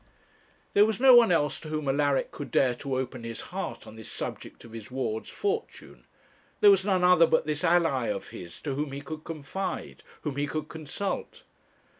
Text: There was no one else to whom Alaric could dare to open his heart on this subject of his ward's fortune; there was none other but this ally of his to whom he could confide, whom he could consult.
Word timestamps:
There 0.73 0.87
was 0.87 0.99
no 0.99 1.13
one 1.13 1.31
else 1.31 1.59
to 1.59 1.69
whom 1.69 1.87
Alaric 1.87 2.31
could 2.31 2.49
dare 2.49 2.73
to 2.73 2.95
open 2.97 3.23
his 3.23 3.39
heart 3.53 3.85
on 3.85 3.97
this 3.97 4.11
subject 4.11 4.63
of 4.63 4.71
his 4.71 4.89
ward's 4.89 5.29
fortune; 5.29 6.05
there 6.59 6.71
was 6.71 6.83
none 6.83 7.03
other 7.03 7.27
but 7.27 7.45
this 7.45 7.63
ally 7.63 8.07
of 8.07 8.29
his 8.29 8.59
to 8.61 8.73
whom 8.73 8.93
he 8.93 9.01
could 9.01 9.23
confide, 9.23 10.01
whom 10.23 10.37
he 10.37 10.47
could 10.47 10.69
consult. 10.69 11.43